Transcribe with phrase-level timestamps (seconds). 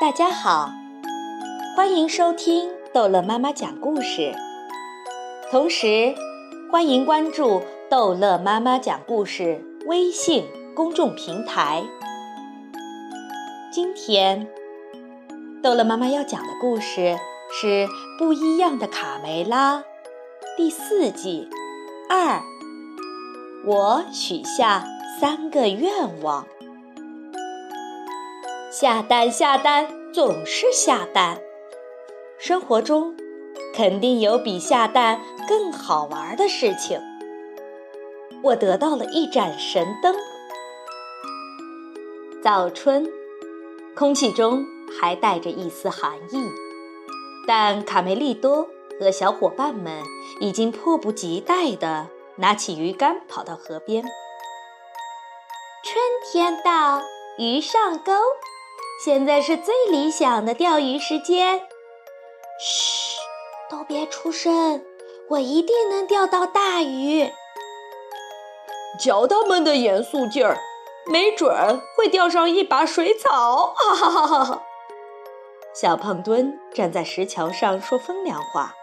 [0.00, 0.72] 大家好，
[1.76, 4.34] 欢迎收听逗乐妈妈讲故事，
[5.50, 6.14] 同时
[6.72, 7.60] 欢迎关注
[7.90, 11.84] 逗乐妈妈讲故事微信公众平台。
[13.70, 14.48] 今天
[15.62, 17.18] 逗乐妈妈要讲的故事
[17.52, 17.66] 是
[18.18, 19.80] 《不一样的卡梅拉》
[20.56, 21.46] 第四季
[22.08, 22.40] 二。
[23.66, 24.82] 我许下
[25.20, 26.46] 三个愿望。
[28.72, 29.88] 下单下单
[30.22, 31.40] 总是下蛋，
[32.38, 33.16] 生活中
[33.74, 37.00] 肯定有比下蛋更好玩的事情。
[38.42, 40.14] 我得到了一盏神灯。
[42.42, 43.10] 早春，
[43.96, 44.62] 空气中
[45.00, 46.44] 还带着一丝寒意，
[47.48, 48.68] 但卡梅利多
[49.00, 50.02] 和小伙伴们
[50.38, 54.02] 已经迫不及待地拿起鱼竿跑到河边。
[55.82, 57.00] 春天到，
[57.38, 58.12] 鱼上钩。
[59.02, 61.62] 现在是最理想的钓鱼时间。
[62.60, 63.16] 嘘，
[63.70, 64.84] 都别出声，
[65.30, 67.32] 我一定能钓到大鱼。
[69.02, 70.58] 瞧他们的严肃劲儿，
[71.06, 73.72] 没准会钓上一把水草。
[73.74, 74.62] 哈哈哈哈哈！
[75.74, 78.74] 小胖墩站在石桥上说风凉话。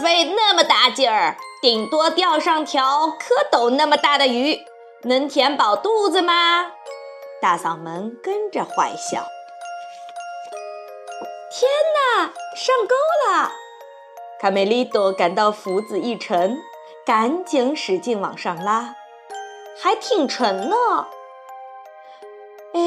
[0.00, 4.60] 费那么大劲儿，顶多钓上条蝌蚪那么大的鱼，
[5.02, 6.70] 能填饱肚子吗？
[7.44, 9.22] 大嗓门跟着坏笑。
[11.52, 12.94] 天哪，上钩
[13.28, 13.52] 了！
[14.40, 16.56] 卡梅利多感到斧子一沉，
[17.04, 18.94] 赶紧使劲往上拉，
[19.78, 20.76] 还挺沉呢。
[22.72, 22.80] 哎，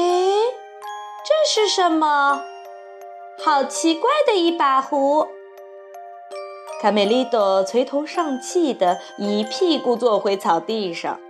[1.24, 2.42] 这是什么？
[3.44, 5.28] 好奇怪的一把壶！
[6.82, 11.20] 卡梅利多垂头丧气的一屁股坐回草地上。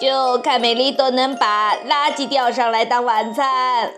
[0.00, 3.92] 就看美丽多能把垃圾钓上来当晚餐。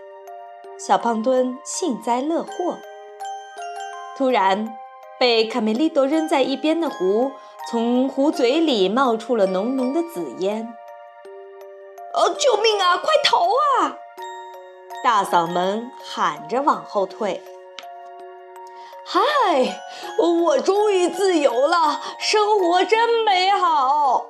[0.79, 2.79] 小胖墩幸灾乐祸。
[4.17, 4.75] 突然，
[5.19, 7.31] 被卡梅利多扔在一边的壶
[7.69, 10.73] 从壶嘴里冒出了浓浓的紫烟。
[12.13, 12.97] 哦，救命啊！
[12.97, 13.37] 快逃
[13.79, 13.95] 啊！
[15.03, 17.43] 大嗓门喊着往后退。
[19.05, 19.21] 嗨，
[20.17, 24.25] 我终于自由了，生活真美好。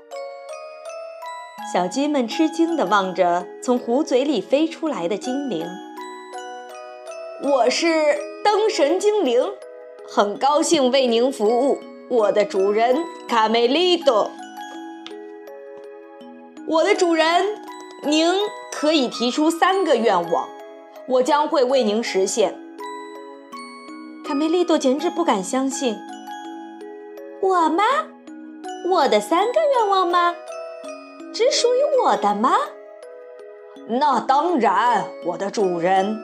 [1.63, 5.65] 小鸡们吃惊地望着从壶嘴里飞出来的精灵。
[7.43, 7.87] 我是
[8.43, 9.41] 灯神精灵，
[10.09, 11.77] 很高兴为您服务，
[12.09, 14.31] 我的主人卡梅利多。
[16.67, 17.45] 我的主人，
[18.03, 18.33] 您
[18.73, 20.49] 可以提出三个愿望，
[21.07, 22.55] 我将会为您实现。
[24.25, 25.95] 卡梅利多简直不敢相信。
[27.39, 27.83] 我吗？
[28.89, 30.33] 我的三个愿望吗？
[31.33, 32.55] 只属于我的吗？
[33.87, 36.17] 那当然，我的主人，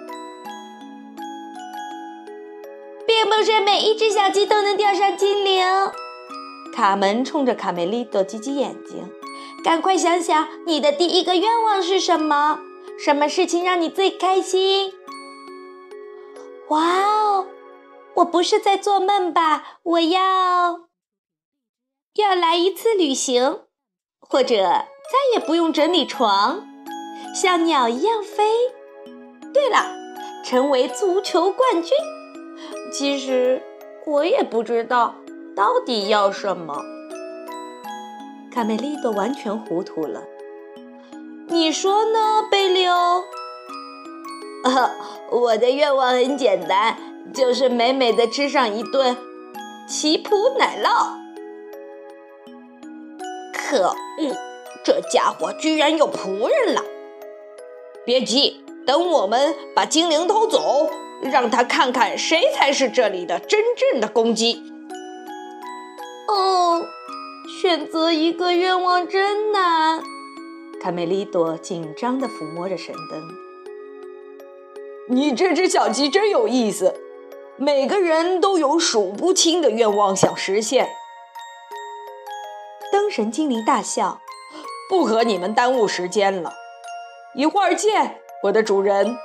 [3.06, 5.66] 并不是每一只小鸡都能钓上精灵。
[6.74, 9.10] 卡门冲着卡梅利多挤挤眼睛，
[9.64, 12.60] 赶快想想你的第一个愿望是什么？
[13.00, 14.94] 什么事情让你最开心？
[16.68, 17.48] 哇哦，
[18.16, 19.80] 我不是在做梦吧？
[19.84, 20.82] 我要
[22.16, 23.62] 要来一次旅行，
[24.20, 24.86] 或者。
[25.10, 26.68] 再也不用整理床，
[27.34, 28.44] 像鸟一样飞。
[29.54, 29.86] 对了，
[30.44, 31.92] 成为足球冠军。
[32.92, 33.62] 其实
[34.06, 35.16] 我也不知道
[35.56, 36.84] 到底要什么。
[38.52, 40.24] 卡梅利多完全糊涂了。
[41.48, 43.24] 你说呢，贝利欧？
[44.64, 44.92] 啊，
[45.32, 46.98] 我的愿望很简单，
[47.34, 49.16] 就是美美的吃上一顿
[49.88, 51.16] 奇普奶酪。
[53.54, 54.47] 可恶！
[54.88, 56.82] 这家伙居然有仆人了！
[58.06, 60.90] 别急，等我们把精灵偷走，
[61.24, 64.64] 让他看看谁才是这里的真正的公鸡。
[66.30, 66.86] 哦，
[67.62, 70.02] 选择一个愿望真难。
[70.82, 73.22] 卡梅利多紧张地抚摸着神灯。
[75.10, 76.96] 你这只小鸡真有意思，
[77.58, 80.88] 每个人都有数不清的愿望想实现。
[82.90, 84.22] 灯神精灵大笑。
[84.90, 86.54] 不和你们耽误时间了，
[87.36, 89.18] 一会儿见，我的主人。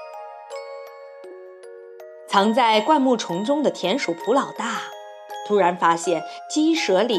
[2.26, 4.82] 藏在灌木丛中的田鼠普老大
[5.46, 7.18] 突然发现鸡舍里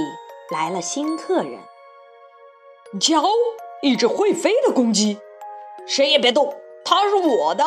[0.51, 1.59] 来了新客人。
[2.99, 3.23] 瞧，
[3.81, 5.19] 一只会飞的公鸡，
[5.87, 7.63] 谁也别动，它是我的。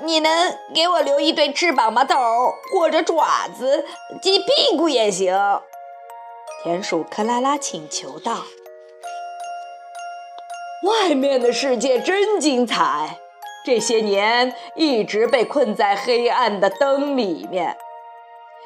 [0.00, 2.54] 你能给我留一对翅膀吗，豆儿？
[2.72, 3.84] 或者爪子，
[4.22, 5.36] 鸡屁股也行。
[6.62, 8.44] 田鼠克拉拉请求道。
[10.88, 13.18] 外面的世界真精彩，
[13.62, 17.76] 这些年一直被困在黑暗的灯里面。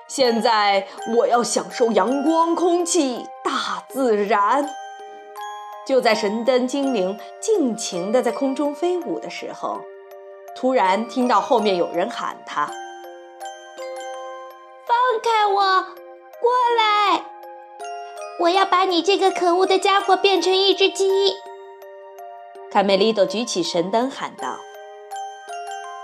[0.07, 0.87] 现在
[1.17, 4.69] 我要享受阳光、空气、大自然。
[5.85, 9.81] 就在神灯精灵尽情地在空中飞舞的时候，
[10.55, 12.67] 突然听到后面有人喊他
[14.87, 15.61] ：“放开我，
[16.41, 17.25] 过来！
[18.39, 21.35] 我要把你这个可恶的家伙变成一只鸡！”
[22.73, 24.57] 卡梅利多举起神灯喊道：“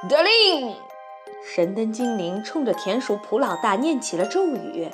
[0.07, 0.77] 得令！”
[1.43, 4.91] 神灯精灵冲着田鼠普老大念起了咒语：“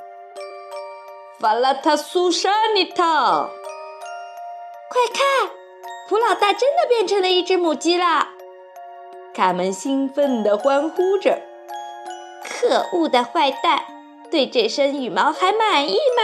[1.41, 3.49] 法拉塔苏沙尼塔！”
[4.89, 5.51] 快看，
[6.09, 8.29] 普老大真的变成了一只母鸡啦！
[9.35, 11.43] 卡门兴奋地欢呼着
[12.47, 13.83] ：“可恶的坏蛋，
[14.31, 16.23] 对这身羽毛还满意吗？”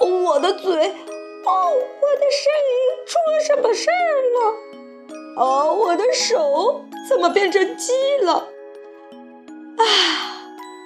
[0.00, 0.70] 我的脸，我的嘴，
[1.44, 2.74] 哦，我的声音
[3.06, 4.38] 出了什么事儿了？
[5.36, 7.92] 哦，我的手怎么变成鸡
[8.22, 8.48] 了？
[9.78, 9.84] 啊！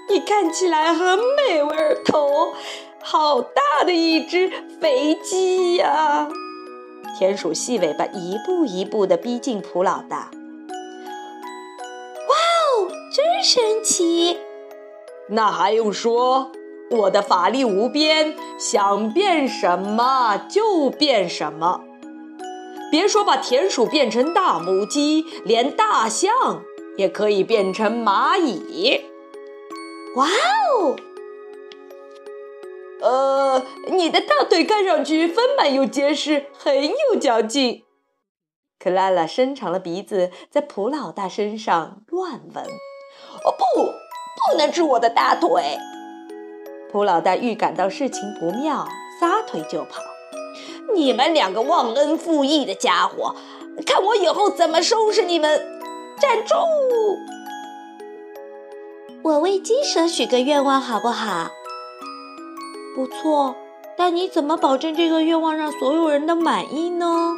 [0.09, 2.55] 你看起来很美味儿，头
[3.03, 4.51] 好大的一只
[4.81, 6.29] 肥鸡呀！
[7.19, 10.31] 田鼠细尾巴一步一步地逼近普老大。
[12.29, 14.39] 哇哦，真神奇！
[15.29, 16.53] 那还用说？
[16.91, 21.81] 我的法力无边，想变什么就变什么。
[22.91, 26.63] 别说把田鼠变成大母鸡，连大象
[26.97, 29.01] 也可以变成蚂蚁。
[30.15, 30.97] 哇哦！
[33.01, 37.83] 呃，你的大腿看上去丰满又结实，很有嚼劲。
[38.79, 42.65] 克拉拉伸长了鼻子，在普老大身上乱闻。
[42.65, 43.83] 哦不，
[44.53, 45.77] 不能治我的大腿！
[46.91, 48.87] 普老大预感到事情不妙，
[49.21, 50.01] 撒腿就跑。
[50.95, 53.35] 你们两个忘恩负义的家伙，
[53.85, 55.61] 看我以后怎么收拾你们！
[56.19, 56.55] 站住！
[59.23, 61.51] 我为鸡蛇许个愿望好不好？
[62.95, 63.55] 不错，
[63.99, 67.35] 但你怎么保证这个愿望让所有人都满意呢？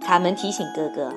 [0.00, 1.12] 卡门提醒哥哥，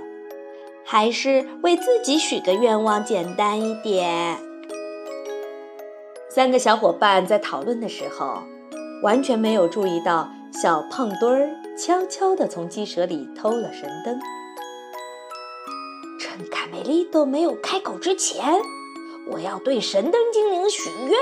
[0.83, 4.39] 还是为自己许个愿望简单一点。
[6.33, 8.41] 三个小伙伴在讨论的时候，
[9.03, 14.17] 完全没有注意到小胖墩儿悄悄地从鸡舍里偷了神灯，
[16.17, 18.61] 趁卡梅利多没有开口之前。
[19.27, 21.19] 我要对神灯精灵许愿，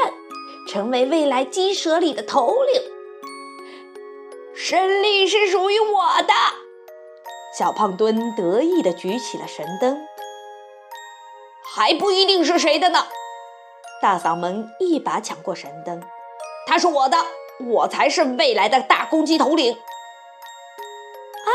[0.68, 2.84] 成为未来鸡舍里的头领。
[4.54, 6.34] 胜利是属于我的！
[7.58, 9.98] 小胖墩得意地举起了神灯。
[11.64, 13.08] 还不一定是谁的呢！
[14.02, 16.02] 大嗓门一把抢过神灯，
[16.66, 17.18] 他是我的，
[17.68, 19.74] 我才是未来的大公鸡头领。
[19.74, 21.52] 啊，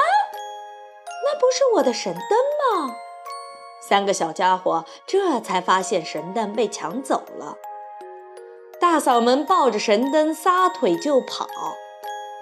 [1.25, 2.23] 那不是我的神灯
[2.87, 2.97] 吗？
[3.89, 7.57] 三个小家伙这才发现神灯被抢走了。
[8.81, 11.47] 大嗓门抱着神灯撒腿就跑，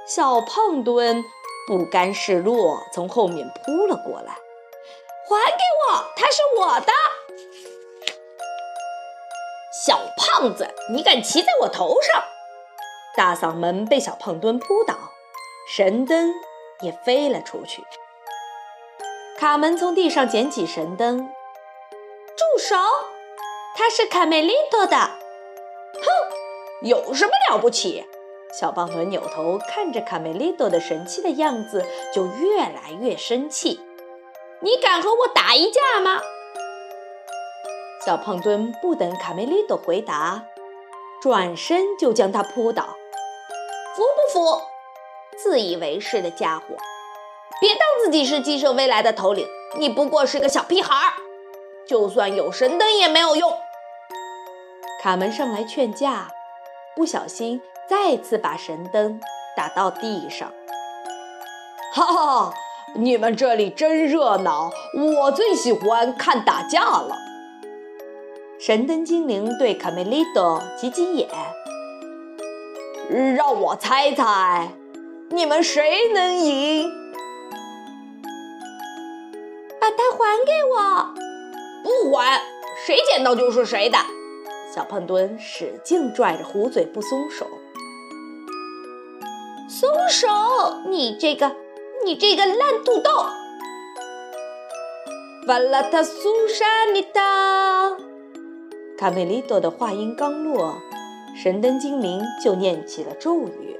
[0.07, 1.25] 小胖墩
[1.69, 4.37] 不甘示弱，从后面扑了过来。
[5.29, 6.93] 还给我，它是我的！
[9.73, 12.23] 小胖子，你敢骑在我头上？
[13.17, 14.95] 大嗓门被小胖墩扑倒，
[15.67, 16.31] 神灯
[16.83, 17.83] 也飞了出去。
[19.39, 21.27] 卡门从地上捡起神灯，
[22.37, 22.77] 住手！
[23.75, 24.97] 它是卡梅利多的。
[24.97, 26.07] 哼，
[26.83, 28.07] 有什么了不起？
[28.53, 33.81] 小胖墩扭头看着卡梅利多的神气的样子，就越来越生气。
[34.61, 36.21] 你敢和我打一架吗？
[38.05, 40.43] 小胖墩不等卡梅利多回答，
[41.21, 42.97] 转身就将他扑倒。
[43.95, 44.61] 服不服？
[45.39, 46.65] 自以为是的家伙！
[47.61, 49.47] 别当自己是鸡舍未来的头领，
[49.79, 51.13] 你不过是个小屁孩儿，
[51.87, 53.53] 就算有神灯也没有用。
[55.01, 56.29] 卡门上来劝架，
[56.97, 59.21] 不小心再次把神灯
[59.57, 60.53] 打到地上。
[61.95, 62.55] 哈哈，
[62.97, 64.73] 你们这里真热闹，
[65.23, 67.17] 我最喜欢看打架了。
[68.65, 71.29] 神灯精灵对卡梅利多挤挤眼，
[73.35, 74.69] 让我猜猜，
[75.31, 76.89] 你们谁能赢？
[79.81, 80.79] 把它还给我！
[81.83, 82.41] 不还，
[82.87, 83.99] 谁捡到就是谁的。
[84.73, 87.45] 小胖墩使劲拽着壶嘴不松手。
[89.69, 90.29] 松手！
[90.89, 91.57] 你这个，
[92.05, 93.11] 你这个烂土豆！
[95.49, 97.97] 瓦拉塔苏沙尼达！
[99.03, 100.81] 卡梅利多的话音刚落，
[101.35, 103.77] 神灯精灵就念起了咒语。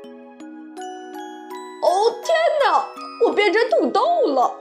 [1.81, 2.35] 哦天
[2.67, 2.85] 哪！
[3.25, 4.59] 我变成土豆了！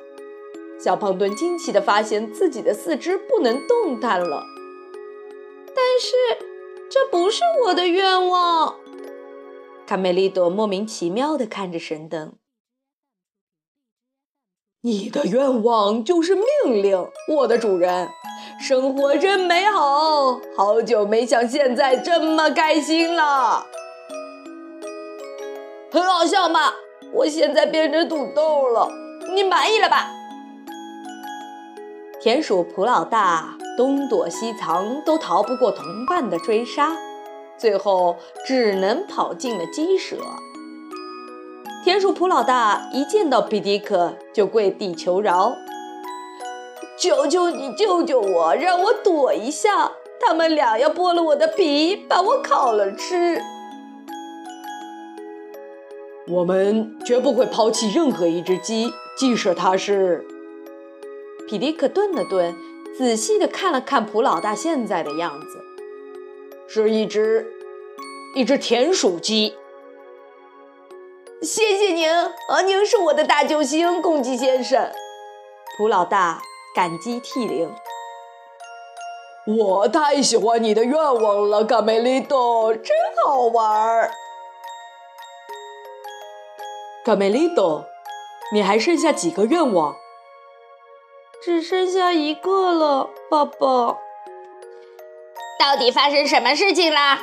[0.80, 4.44] 小胖墩惊奇地发现自己的四肢不能动弹了。
[5.66, 6.16] 但是
[6.92, 8.76] 这不是我的愿望。
[9.88, 12.34] 卡梅利多莫名其妙地看着神灯。
[14.84, 16.44] 你的愿望就是命
[16.82, 18.10] 令，我的主人。
[18.60, 23.68] 生活真美好，好久没像现在这么开心了。
[25.92, 26.74] 很好笑吗？
[27.14, 28.92] 我现在变成土豆了，
[29.36, 30.08] 你满意了吧？
[32.20, 36.98] 田鼠普老大东躲西藏，都逃不过同伴的追杀，
[37.56, 38.16] 最后
[38.48, 40.18] 只能跑进了鸡舍。
[41.84, 45.56] 田鼠普老大一见到皮迪克就跪地求饶
[46.96, 49.92] ：“求求你救救我，让我躲一下！
[50.20, 53.42] 他们俩要剥了我的皮，把我烤了吃。”
[56.30, 60.24] 我们绝不会抛弃任何一只鸡，即使它是……
[61.50, 62.54] 皮迪克顿了顿，
[62.96, 65.48] 仔细地看了看普老大现在的样子，
[66.68, 67.52] 是一只，
[68.36, 69.56] 一只田鼠鸡。
[71.42, 74.92] 谢谢您，啊，您是我的大救星，公鸡先生。
[75.76, 76.40] 普老大
[76.76, 77.74] 感激涕零。
[79.48, 82.96] 我太喜欢你的愿望了，卡梅利多，真
[83.26, 84.12] 好玩儿。
[87.04, 87.86] 卡梅利多，
[88.54, 89.96] 你还剩下几个愿望？
[91.44, 93.98] 只剩下一个了，爸爸。
[95.60, 97.20] 到底发生什么事情啦？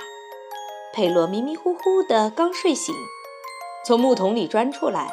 [0.92, 2.92] 佩洛迷迷糊糊的刚睡醒，
[3.88, 5.08] 从木桶里钻出来，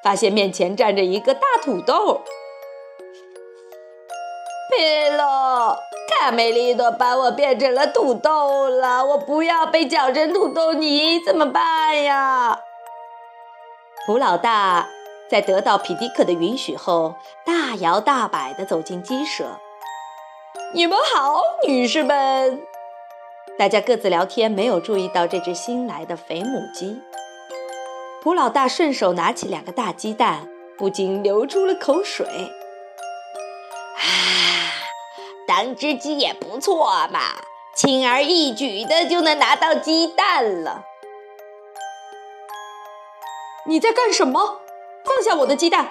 [0.00, 2.20] 发现面前站着一个大土豆。
[4.70, 5.76] 佩洛，
[6.08, 12.60] 卡梅利多把我变成了土豆了，我不要被搅成土豆泥，怎么办呀？
[14.06, 14.88] 普老大
[15.28, 19.58] 在得到皮迪克的允许后，大摇大摆地走进鸡舍。
[20.72, 22.62] 你们好，女士们。
[23.58, 27.02] 大家各自聊天，没有注意到这只新来的肥母鸡。
[28.24, 32.26] 普老大顺手拿起两个大鸡蛋，不禁流出了口水。
[33.98, 34.72] 啊，
[35.46, 37.20] 当只鸡也不错嘛，
[37.76, 40.86] 轻而易举的就能拿到鸡蛋了。
[43.66, 44.62] 你在干什么？
[45.04, 45.90] 放下我的鸡蛋！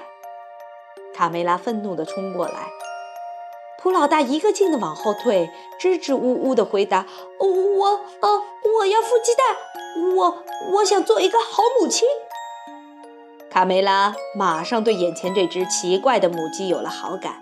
[1.14, 2.68] 卡梅拉愤怒地冲过来。
[3.84, 7.06] 普老大一个劲地往后退，支支吾吾地回答
[7.38, 8.00] ：“我……
[8.22, 8.42] 呃，
[8.78, 10.42] 我要孵鸡蛋，我……
[10.76, 12.08] 我想做一个好母亲。”
[13.52, 17.42] 卡梅拉马上对眼前这只奇怪的母鸡有了好感。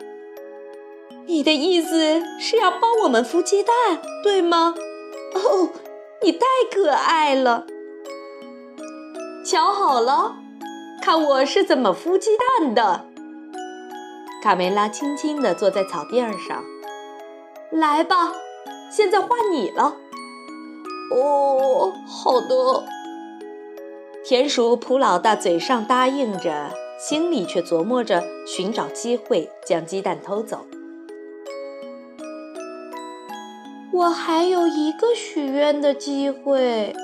[1.27, 4.73] 你的意思是要帮我们孵鸡蛋，对吗？
[5.35, 5.69] 哦，
[6.23, 6.39] 你太
[6.71, 7.67] 可爱了。
[9.45, 10.37] 瞧好了，
[11.03, 13.10] 看我是怎么孵鸡蛋的。
[14.41, 16.63] 卡梅拉轻轻地坐在草垫上，
[17.69, 18.33] 来吧，
[18.91, 19.95] 现在换你了。
[21.13, 22.83] 哦，好的。
[24.25, 30.65] 田鼠普老大嘴上答应着，心里却琢磨着寻找机会将鸡蛋偷走。
[33.93, 36.95] 我还有一个许愿的机会。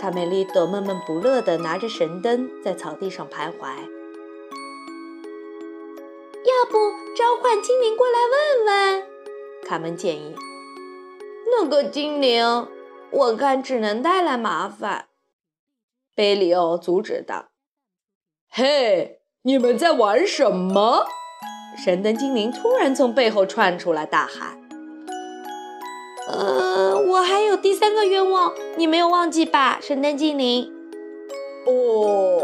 [0.00, 3.95] 卡梅利多闷闷不乐地拿着神灯在草地上徘徊。
[6.56, 6.78] 要不
[7.14, 9.06] 召唤精灵过来问问？
[9.62, 10.34] 卡门建议。
[11.50, 12.66] 那个精灵，
[13.10, 15.08] 我看只能带来麻烦。
[16.14, 17.48] 贝里奥阻止道
[18.48, 21.06] ：“嘿，你们在玩什么？”
[21.76, 24.58] 神灯精灵突然从背后窜出来，大喊。
[26.26, 30.72] 呃，我还有第三个愿望，你没有忘记吧，神灯精灵？
[31.66, 32.40] 哦，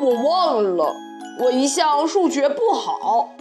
[0.00, 0.92] 我忘了，
[1.38, 3.36] 我一向数学不好。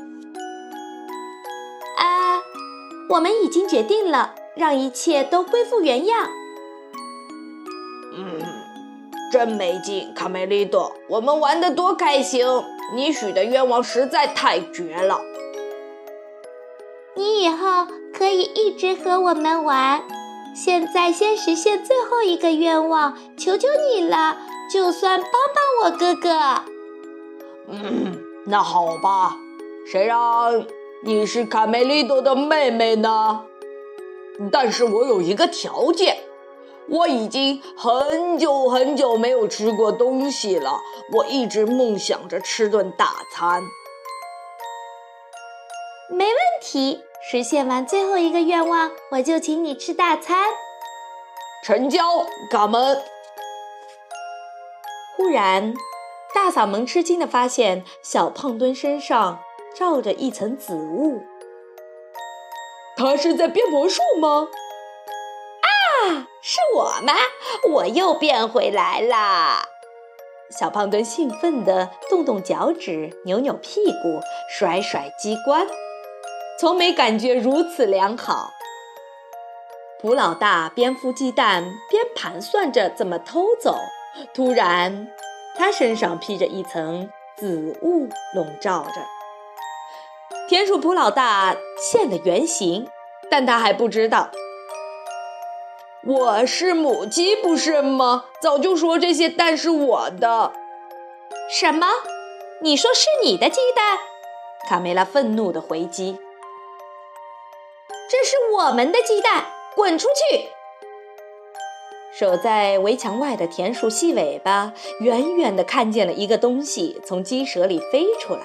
[3.13, 6.27] 我们已经决定了，让一切都恢复原样。
[8.15, 8.41] 嗯，
[9.31, 12.43] 真没劲，卡梅利多，我们玩得多开心！
[12.95, 15.19] 你许的愿望实在太绝了。
[17.15, 17.87] 你以后。
[18.15, 20.03] 可以一直和我们玩。
[20.55, 24.37] 现在先实现最后一个愿望，求求你了，
[24.71, 26.29] 就算帮帮我哥哥。
[27.67, 29.35] 嗯，那好吧。
[29.91, 30.63] 谁让
[31.05, 33.43] 你是卡梅利多的妹妹呢？
[34.49, 36.15] 但是我有一个条件，
[36.87, 40.79] 我已经很久很久没有吃过东西了，
[41.11, 43.61] 我一直梦想着吃顿大餐。
[46.09, 47.01] 没问题。
[47.29, 50.49] 实现完最后一个愿望，我就请你吃大餐。
[51.63, 53.01] 成交，卡门。
[55.17, 55.73] 忽然，
[56.33, 59.39] 大嗓门吃惊地发现小胖墩身上
[59.73, 61.21] 罩着一层紫雾。
[62.95, 64.47] 他是在变魔术吗？
[65.61, 67.13] 啊，是我吗？
[67.69, 69.65] 我又变回来啦！
[70.51, 75.67] 小胖墩兴奋地动动脚趾，扭扭屁股，甩甩机关，
[76.59, 78.51] 从没感觉如此良好。
[79.99, 83.77] 普老大边孵鸡蛋边盘算着怎么偷走，
[84.35, 85.07] 突然，
[85.57, 89.12] 他身上披着一层紫雾，笼罩着。
[90.53, 92.87] 田鼠普老大现了原形，
[93.27, 94.29] 但他还不知道。
[96.05, 98.25] 我是母鸡，不是吗？
[98.39, 100.53] 早就说这些蛋是我的。
[101.49, 101.87] 什么？
[102.61, 103.97] 你说是你的鸡蛋？
[104.69, 106.19] 卡梅拉愤怒地回击。
[108.07, 110.49] 这是我们的鸡蛋，滚出去！
[112.13, 118.41] 守在围墙外的田鼠细尾巴远远地看见了一个东西从鸡舍里飞出来。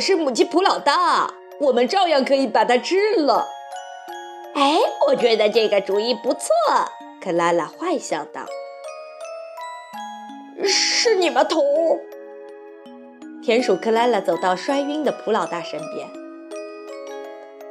[0.00, 3.46] 是母鸡普老大，我们照样可以把它吃了。
[4.54, 6.50] 哎，我觉得这个主意不错，
[7.22, 8.42] 克拉拉坏笑道。
[10.64, 11.60] 是你吗，头？
[13.42, 16.08] 田鼠克拉拉走到摔晕的普老大身边。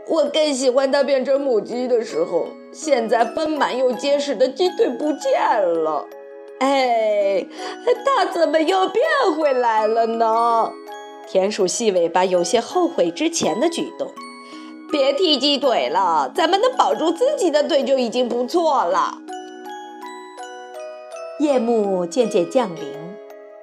[0.07, 2.47] 我更喜欢它变成母鸡的时候。
[2.71, 6.05] 现在丰满又结实的鸡腿不见了。
[6.59, 7.45] 哎，
[8.05, 9.03] 它怎么又变
[9.37, 10.71] 回来了呢？
[11.27, 14.13] 田鼠细尾巴有些后悔之前的举动。
[14.91, 19.17] 别踢鸡腿了，咱们能保住自己的腿就已经不错了。
[21.39, 22.93] 夜幕渐渐降临，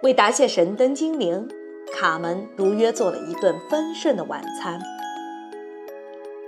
[0.03, 1.49] 为答谢神灯精灵，
[1.93, 4.81] 卡门如约做了一顿丰盛的晚餐。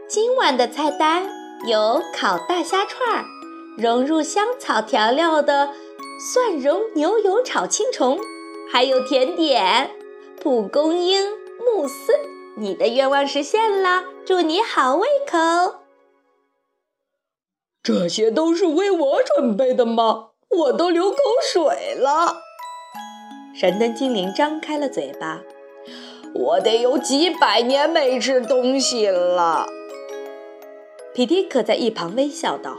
[0.06, 1.24] 今晚的菜单
[1.66, 3.24] 有烤大虾串儿，
[3.78, 5.70] 融入香草调料的
[6.34, 8.18] 蒜蓉牛油炒青虫，
[8.70, 9.90] 还有甜点
[10.44, 11.24] 蒲公英
[11.58, 12.12] 慕斯。
[12.58, 15.76] 你的愿望实现了，祝你好胃口。
[17.82, 20.32] 这些都是为我准备的吗？
[20.50, 21.16] 我都流口
[21.50, 22.42] 水了。
[23.54, 25.40] 神灯精灵张开了嘴巴，
[26.34, 29.66] 我得有几百年没吃东西了。
[31.14, 32.76] 皮迪克在一旁微笑道：“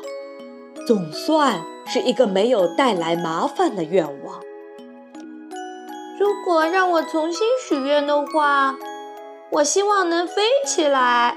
[0.85, 4.44] 总算是一个没有带来麻烦的愿望。
[6.45, 8.77] 如果让我重新许愿的话。”
[9.51, 11.35] 我希望能飞起来。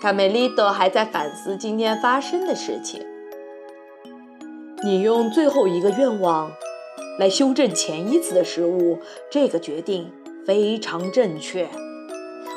[0.00, 3.04] 卡梅利多还在反思今天发生的事情。
[4.82, 6.50] 你用最后一个愿望
[7.18, 8.98] 来修正前一次的失误，
[9.30, 10.10] 这个决定
[10.46, 11.68] 非常正确。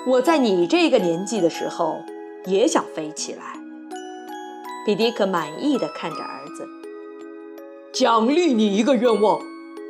[0.07, 1.97] 我在你这个年纪的时候
[2.45, 3.43] 也想飞起来。
[4.85, 6.65] 皮迪克满意的看着儿子，
[7.91, 9.39] 奖励你一个愿望，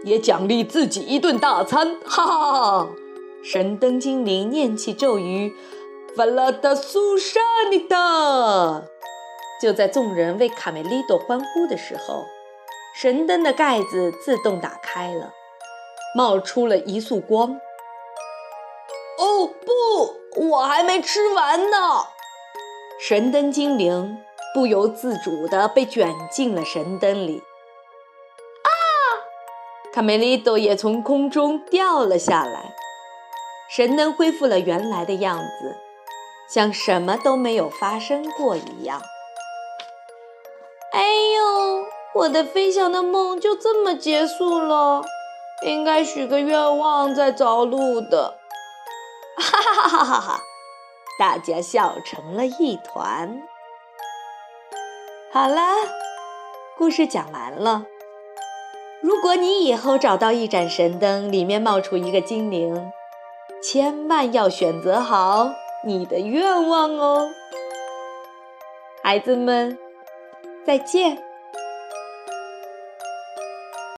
[0.04, 1.98] 也奖励自己一顿大餐。
[2.06, 2.52] 哈哈
[2.84, 2.90] 哈！
[3.44, 5.54] 神灯精灵念起咒语，
[6.16, 8.84] 法拉达苏沙尼达。
[9.62, 12.26] 就在众人为卡梅利多欢呼的时候，
[13.00, 15.32] 神灯的盖子自动打开了，
[16.16, 17.52] 冒出了一束光。
[19.18, 21.78] 哦不，我还没吃完呢！
[23.00, 24.18] 神灯精灵
[24.54, 27.42] 不由自主地被卷进了神灯里。
[29.96, 32.76] 卡梅利多也从空中掉了下来。
[33.70, 35.78] 神灯恢复了原来的样子，
[36.50, 39.02] 像什么都没有发生过一样。
[40.92, 41.02] 哎
[41.38, 45.02] 呦，我的飞翔的梦就这么结束了，
[45.66, 48.38] 应该许个愿望再着陆的。
[49.38, 50.42] 哈哈哈哈哈！
[51.18, 53.42] 大家笑成了一团。
[55.32, 55.62] 好了，
[56.78, 57.86] 故事讲完了。
[59.06, 62.92] 如果你以后找到一盏神灯，里面冒出一个精灵。
[63.62, 65.52] 千万要选择好
[65.86, 67.30] 你的愿望哦，
[69.04, 69.78] 孩子们，
[70.66, 71.20] 再见。